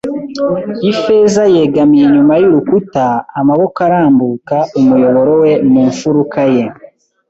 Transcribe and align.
Ifeza 0.91 1.43
yegamiye 1.55 2.03
inyuma 2.07 2.33
y'urukuta, 2.41 3.05
amaboko 3.39 3.77
arambuka, 3.87 4.55
umuyoboro 4.79 5.31
we 5.41 5.51
mu 5.71 5.81
mfuruka 5.89 6.41
ye 6.55 6.65